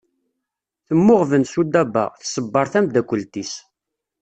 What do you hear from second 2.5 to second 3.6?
tamdakelt-is.